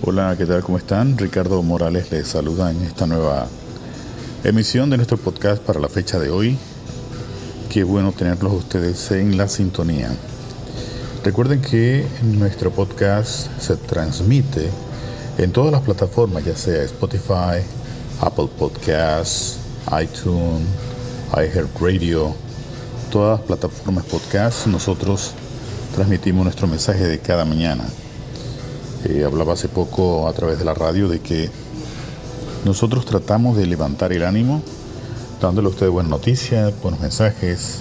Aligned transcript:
Hola, 0.00 0.36
¿qué 0.38 0.46
tal? 0.46 0.62
¿Cómo 0.62 0.78
están? 0.78 1.18
Ricardo 1.18 1.60
Morales 1.60 2.12
les 2.12 2.28
saluda 2.28 2.70
en 2.70 2.82
esta 2.82 3.04
nueva 3.04 3.48
emisión 4.44 4.90
de 4.90 4.96
nuestro 4.96 5.16
podcast 5.16 5.60
para 5.60 5.80
la 5.80 5.88
fecha 5.88 6.20
de 6.20 6.30
hoy. 6.30 6.56
Qué 7.68 7.82
bueno 7.82 8.12
tenerlos 8.12 8.52
ustedes 8.52 9.10
en 9.10 9.36
la 9.36 9.48
sintonía. 9.48 10.08
Recuerden 11.24 11.60
que 11.60 12.06
nuestro 12.22 12.70
podcast 12.70 13.48
se 13.60 13.76
transmite 13.76 14.70
en 15.36 15.50
todas 15.50 15.72
las 15.72 15.82
plataformas, 15.82 16.44
ya 16.44 16.56
sea 16.56 16.84
Spotify, 16.84 17.60
Apple 18.20 18.48
Podcasts, 18.56 19.58
iTunes, 20.00 20.62
iHeartRadio, 21.32 22.36
todas 23.10 23.40
las 23.40 23.48
plataformas 23.48 24.04
podcast. 24.04 24.68
Nosotros 24.68 25.32
transmitimos 25.96 26.44
nuestro 26.44 26.68
mensaje 26.68 27.04
de 27.04 27.18
cada 27.18 27.44
mañana. 27.44 27.84
Eh, 29.04 29.22
hablaba 29.24 29.52
hace 29.52 29.68
poco 29.68 30.26
a 30.26 30.32
través 30.32 30.58
de 30.58 30.64
la 30.64 30.74
radio 30.74 31.08
de 31.08 31.20
que 31.20 31.48
nosotros 32.64 33.06
tratamos 33.06 33.56
de 33.56 33.66
levantar 33.66 34.12
el 34.12 34.24
ánimo, 34.24 34.60
dándole 35.40 35.68
a 35.68 35.70
ustedes 35.70 35.92
buenas 35.92 36.10
noticias, 36.10 36.74
buenos 36.82 37.00
mensajes, 37.00 37.78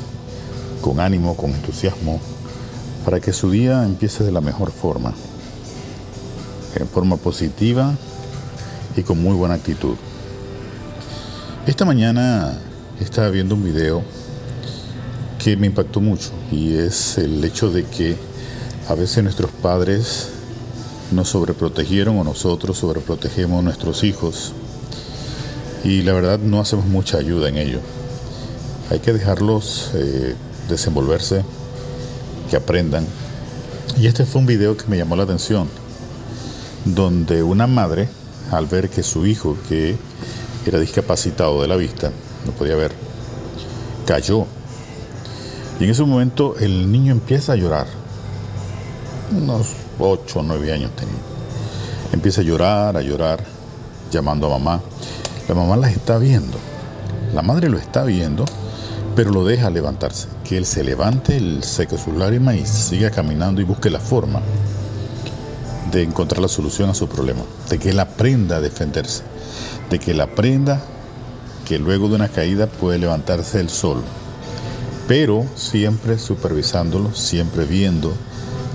con 0.81 0.99
ánimo, 0.99 1.35
con 1.35 1.52
entusiasmo, 1.52 2.20
para 3.03 3.20
que 3.20 3.34
su 3.34 3.49
día 3.49 3.84
empiece 3.84 4.23
de 4.23 4.31
la 4.31 4.41
mejor 4.41 4.71
forma, 4.71 5.13
en 6.76 6.88
forma 6.88 7.18
positiva 7.18 7.95
y 8.95 9.02
con 9.02 9.21
muy 9.21 9.34
buena 9.35 9.55
actitud. 9.55 9.95
Esta 11.65 11.84
mañana 11.84 12.54
estaba 12.99 13.29
viendo 13.29 13.55
un 13.55 13.63
video 13.63 14.04
que 15.43 15.57
me 15.57 15.65
impactó 15.65 15.99
mucho 15.99 16.29
y 16.52 16.76
es 16.76 17.18
el 17.18 17.43
hecho 17.43 17.71
de 17.71 17.85
que 17.85 18.15
a 18.88 18.93
veces 18.93 19.23
nuestros 19.23 19.49
padres 19.52 20.37
nos 21.11 21.29
sobreprotegieron 21.29 22.17
o 22.20 22.23
nosotros 22.23 22.77
sobreprotegemos 22.77 23.59
a 23.59 23.63
nuestros 23.63 24.03
hijos 24.03 24.53
y 25.84 26.01
la 26.01 26.13
verdad 26.13 26.40
no 26.40 26.59
hacemos 26.59 26.85
mucha 26.85 27.18
ayuda 27.18 27.49
en 27.49 27.57
ello. 27.57 27.79
Hay 28.90 28.99
que 28.99 29.13
dejarlos 29.13 29.91
eh, 29.93 30.35
desenvolverse, 30.67 31.43
que 32.49 32.55
aprendan. 32.55 33.05
Y 33.98 34.07
este 34.07 34.26
fue 34.26 34.41
un 34.41 34.48
video 34.48 34.76
que 34.77 34.85
me 34.87 34.98
llamó 34.98 35.15
la 35.15 35.23
atención, 35.23 35.67
donde 36.85 37.43
una 37.43 37.67
madre, 37.67 38.10
al 38.51 38.65
ver 38.67 38.89
que 38.89 39.04
su 39.04 39.26
hijo, 39.26 39.57
que 39.67 39.95
era 40.65 40.79
discapacitado 40.79 41.62
de 41.62 41.67
la 41.67 41.76
vista, 41.76 42.12
no 42.45 42.51
podía 42.51 42.76
ver, 42.76 42.91
cayó. 44.05 44.45
Y 45.79 45.85
en 45.85 45.89
ese 45.89 46.04
momento 46.04 46.55
el 46.60 46.91
niño 46.91 47.12
empieza 47.12 47.54
a 47.54 47.55
llorar. 47.55 47.87
Unos 49.31 49.67
8 49.99 50.39
o 50.39 50.43
9 50.43 50.71
años 50.71 50.91
tenía. 50.95 51.15
Empieza 52.13 52.41
a 52.41 52.43
llorar, 52.45 52.95
a 52.95 53.01
llorar, 53.01 53.43
llamando 54.09 54.47
a 54.47 54.57
mamá. 54.57 54.81
La 55.49 55.55
mamá 55.55 55.75
la 55.75 55.89
está 55.89 56.17
viendo. 56.17 56.57
La 57.33 57.41
madre 57.41 57.67
lo 57.67 57.77
está 57.77 58.05
viendo, 58.05 58.45
pero 59.15 59.31
lo 59.31 59.43
deja 59.43 59.70
levantarse. 59.70 60.27
Que 60.45 60.57
él 60.57 60.65
se 60.65 60.83
levante, 60.83 61.35
él 61.35 61.61
seque 61.63 61.98
sus 61.98 62.15
lágrimas 62.15 62.55
y 62.55 62.65
siga 62.65 63.11
caminando 63.11 63.59
y 63.59 63.65
busque 63.65 63.89
la 63.89 63.99
forma 63.99 64.41
de 65.91 66.03
encontrar 66.03 66.41
la 66.41 66.47
solución 66.47 66.89
a 66.89 66.94
su 66.94 67.09
problema. 67.09 67.41
De 67.69 67.79
que 67.79 67.89
él 67.89 68.00
aprenda 68.00 68.57
a 68.57 68.61
defenderse. 68.61 69.23
De 69.89 70.00
que 70.00 70.11
él 70.11 70.22
aprenda 70.22 70.81
que 71.66 71.79
luego 71.79 72.07
de 72.07 72.16
una 72.16 72.29
caída 72.29 72.67
puede 72.67 72.97
levantarse 72.97 73.59
el 73.59 73.69
sol. 73.69 74.01
Pero 75.05 75.45
siempre 75.55 76.17
supervisándolo, 76.17 77.13
siempre 77.13 77.66
viendo 77.66 78.13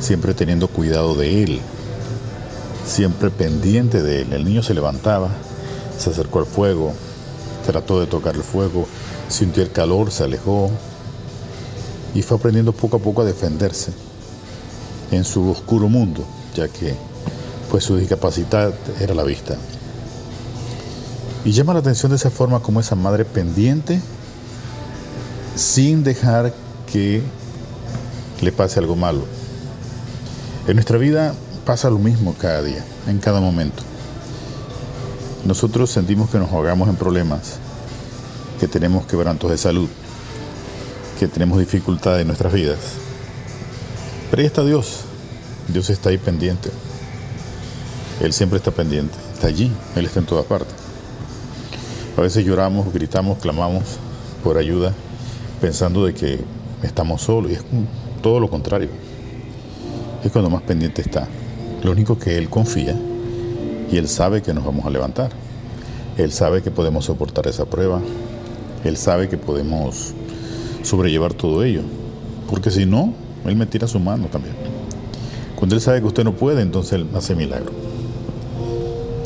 siempre 0.03 0.35
teniendo 0.35 0.69
cuidado 0.69 1.15
de 1.15 1.45
él, 1.45 1.61
siempre 2.87 3.31
pendiente 3.31 4.03
de 4.03 4.23
él. 4.23 4.33
El 4.33 4.45
niño 4.45 4.63
se 4.63 4.75
levantaba, 4.75 5.31
se 5.97 6.11
acercó 6.11 6.41
al 6.41 6.47
fuego, 6.47 6.93
trató 7.65 8.01
de 8.01 8.07
tocar 8.07 8.35
el 8.35 8.43
fuego, 8.43 8.87
sintió 9.29 9.63
el 9.63 9.71
calor, 9.71 10.11
se 10.11 10.25
alejó 10.25 10.71
y 12.15 12.23
fue 12.23 12.37
aprendiendo 12.37 12.73
poco 12.73 12.97
a 12.97 13.01
poco 13.01 13.23
a 13.23 13.25
defenderse 13.25 13.93
en 15.13 15.25
su 15.25 15.49
oscuro 15.51 15.89
mundo, 15.89 16.25
ya 16.55 16.69
que 16.69 16.95
pues 17.71 17.85
su 17.85 17.97
discapacidad 17.97 18.75
era 19.01 19.15
la 19.15 19.23
vista. 19.23 19.57
Y 21.45 21.53
llama 21.53 21.75
la 21.75 21.81
atención 21.81 22.11
de 22.11 22.17
esa 22.17 22.31
forma 22.31 22.61
como 22.61 22.81
esa 22.81 22.95
madre 22.95 23.25
pendiente 23.25 24.01
sin 25.55 26.03
dejar 26.03 26.53
que 26.91 27.23
le 28.41 28.53
pase 28.53 28.81
algo 28.81 28.97
malo. 28.97 29.42
En 30.65 30.77
nuestra 30.77 30.97
vida 30.97 31.35
pasa 31.67 31.91
lo 31.91 31.99
mismo 31.99 32.37
cada 32.39 32.63
día, 32.63 32.85
en 33.09 33.19
cada 33.19 33.41
momento. 33.41 33.83
Nosotros 35.45 35.91
sentimos 35.91 36.31
que 36.31 36.39
nos 36.39 36.53
ahogamos 36.53 36.89
en 36.89 36.95
problemas, 36.95 37.55
que 38.61 38.69
tenemos 38.69 39.05
quebrantos 39.07 39.51
de 39.51 39.59
salud, 39.59 39.89
que 41.19 41.27
tenemos 41.27 41.59
dificultades 41.59 42.21
en 42.21 42.29
nuestras 42.29 42.53
vidas. 42.53 42.79
Pero 44.31 44.41
ahí 44.41 44.47
está 44.47 44.63
Dios. 44.65 45.01
Dios 45.67 45.91
está 45.91 46.11
ahí 46.11 46.19
pendiente. 46.19 46.71
Él 48.21 48.33
siempre 48.33 48.59
está 48.59 48.71
pendiente. 48.71 49.19
Está 49.35 49.49
allí. 49.49 49.73
Él 49.97 50.05
está 50.07 50.21
en 50.21 50.27
todas 50.27 50.47
partes. 50.47 50.75
A 52.17 52.21
veces 52.21 52.45
lloramos, 52.45 52.93
gritamos, 52.93 53.39
clamamos 53.39 53.83
por 54.45 54.59
ayuda, 54.59 54.93
pensando 55.61 56.05
de 56.05 56.15
que 56.15 56.45
estamos 56.85 57.23
solos. 57.23 57.51
Y 57.51 57.55
es 57.55 57.65
todo 58.23 58.39
lo 58.39 58.49
contrario 58.49 58.91
es 60.25 60.33
cuando 60.33 60.51
más 60.51 60.63
pendiente 60.63 61.03
está. 61.03 61.27
Lo 61.83 61.91
único 61.91 62.19
que 62.19 62.39
Él 62.39 62.49
confía 62.49 62.97
y 63.91 63.97
Él 63.97 64.09
sabe 64.09 64.43
que 64.43 64.55
nos 64.55 64.65
vamos 64.65 64.87
a 64.87 64.91
levantar. 64.91 65.31
Él 66.17 66.33
sabe 66.33 66.63
que 66.63 66.71
podemos 66.71 67.07
soportar 67.07 67.47
esa 67.47 67.65
prueba. 67.65 68.01
Él 68.85 68.97
sabe 68.97 69.29
que 69.29 69.37
podemos 69.37 70.15
sobrellevar 70.83 71.35
todo 71.35 71.65
ello. 71.65 71.83
Porque 72.49 72.71
si 72.71 72.87
no, 72.87 73.15
Él 73.45 73.57
me 73.57 73.67
tira 73.67 73.87
su 73.87 73.99
mano 73.99 74.27
también. 74.29 74.55
Cuando 75.57 75.75
Él 75.75 75.81
sabe 75.81 76.01
que 76.01 76.07
usted 76.07 76.25
no 76.25 76.35
puede, 76.35 76.63
entonces 76.63 76.93
Él 76.95 77.09
hace 77.15 77.35
milagro. 77.35 77.73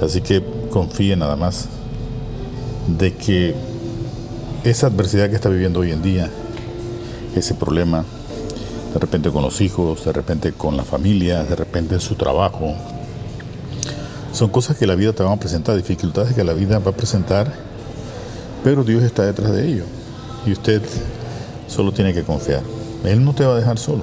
Así 0.01 0.21
que 0.21 0.43
confíe 0.71 1.17
nada 1.17 1.37
más 1.37 1.69
de 2.99 3.15
que 3.15 3.55
esa 4.65 4.89
adversidad 4.89 5.29
que 5.29 5.37
está 5.37 5.49
viviendo 5.49 5.81
hoy 5.81 5.93
en 5.93 6.03
día, 6.03 6.31
ese 7.35 7.55
problema, 7.55 8.05
de 8.93 8.99
repente 8.99 9.31
con 9.31 9.43
los 9.43 9.61
hijos, 9.61 10.05
de 10.05 10.13
repente 10.13 10.53
con 10.53 10.77
la 10.77 10.85
familia, 10.85 11.45
de 11.45 11.57
repente 11.57 11.95
en 11.95 12.01
su 12.01 12.15
trabajo. 12.15 12.75
Son 14.33 14.51
cosas 14.51 14.77
que 14.77 14.87
la 14.87 14.95
vida 14.95 15.13
te 15.13 15.23
va 15.23 15.33
a 15.33 15.37
presentar, 15.37 15.77
dificultades 15.77 16.35
que 16.35 16.45
la 16.45 16.53
vida 16.53 16.79
va 16.79 16.91
a 16.91 16.95
presentar, 16.95 17.53
pero 18.65 18.85
Dios 18.85 19.03
está 19.03 19.25
detrás 19.25 19.53
de 19.53 19.67
ello. 19.69 19.85
Y 20.45 20.53
usted 20.53 20.83
solo 21.69 21.93
tiene 21.93 22.15
que 22.15 22.23
confiar. 22.23 22.63
Él 23.05 23.25
no 23.25 23.35
te 23.35 23.45
va 23.45 23.55
a 23.55 23.57
dejar 23.57 23.79
solo. 23.79 24.03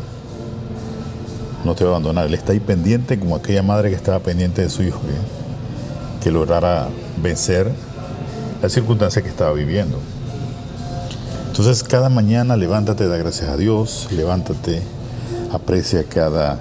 No 1.65 1.75
te 1.75 1.83
va 1.83 1.91
a 1.91 1.93
abandonar. 1.93 2.27
Él 2.27 2.33
está 2.33 2.51
ahí 2.51 2.59
pendiente 2.59 3.19
como 3.19 3.35
aquella 3.35 3.63
madre 3.63 3.89
que 3.89 3.95
estaba 3.95 4.19
pendiente 4.19 4.61
de 4.61 4.69
su 4.69 4.83
hijo, 4.83 4.99
que 6.21 6.31
lograra 6.31 6.89
vencer 7.21 7.71
la 8.61 8.69
circunstancia 8.69 9.21
que 9.21 9.29
estaba 9.29 9.53
viviendo. 9.53 9.97
Entonces 11.53 11.83
cada 11.83 12.09
mañana 12.09 12.57
levántate, 12.57 13.07
da 13.07 13.15
gracias 13.15 13.47
a 13.47 13.57
Dios, 13.57 14.07
levántate, 14.09 14.81
aprecia 15.51 16.03
cada, 16.03 16.57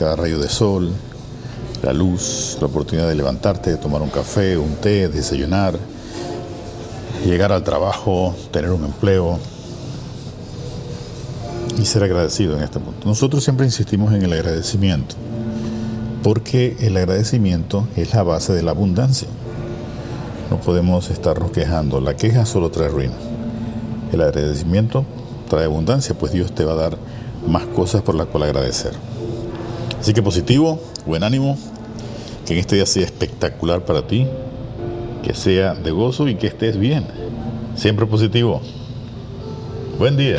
cada 0.00 0.16
rayo 0.16 0.40
de 0.40 0.48
sol, 0.48 0.90
la 1.80 1.92
luz, 1.92 2.56
la 2.60 2.66
oportunidad 2.66 3.06
de 3.08 3.14
levantarte, 3.14 3.70
de 3.70 3.76
tomar 3.76 4.02
un 4.02 4.10
café, 4.10 4.58
un 4.58 4.74
té, 4.74 5.06
desayunar, 5.06 5.78
llegar 7.24 7.52
al 7.52 7.62
trabajo, 7.62 8.34
tener 8.50 8.72
un 8.72 8.84
empleo 8.84 9.38
y 11.78 11.84
ser 11.84 12.02
agradecido 12.02 12.56
en 12.56 12.64
este 12.64 12.80
punto. 12.80 13.06
Nosotros 13.06 13.44
siempre 13.44 13.64
insistimos 13.64 14.12
en 14.12 14.22
el 14.22 14.32
agradecimiento, 14.32 15.14
porque 16.24 16.76
el 16.80 16.96
agradecimiento 16.96 17.86
es 17.94 18.12
la 18.12 18.24
base 18.24 18.52
de 18.54 18.64
la 18.64 18.72
abundancia. 18.72 19.28
No 20.50 20.58
podemos 20.60 21.10
estarnos 21.10 21.52
quejando, 21.52 22.00
la 22.00 22.16
queja 22.16 22.44
solo 22.44 22.72
trae 22.72 22.88
ruina. 22.88 23.14
El 24.12 24.20
agradecimiento 24.20 25.04
trae 25.48 25.64
abundancia, 25.64 26.14
pues 26.14 26.32
Dios 26.32 26.52
te 26.52 26.64
va 26.64 26.72
a 26.72 26.76
dar 26.76 26.98
más 27.46 27.64
cosas 27.66 28.02
por 28.02 28.14
las 28.14 28.26
cuales 28.26 28.50
agradecer. 28.50 28.92
Así 29.98 30.12
que 30.12 30.22
positivo, 30.22 30.80
buen 31.06 31.24
ánimo, 31.24 31.56
que 32.46 32.52
en 32.52 32.58
este 32.58 32.76
día 32.76 32.86
sea 32.86 33.04
espectacular 33.04 33.84
para 33.84 34.06
ti, 34.06 34.26
que 35.22 35.34
sea 35.34 35.74
de 35.74 35.90
gozo 35.90 36.28
y 36.28 36.34
que 36.34 36.48
estés 36.48 36.76
bien. 36.76 37.06
Siempre 37.74 38.06
positivo. 38.06 38.60
Buen 39.98 40.16
día. 40.16 40.36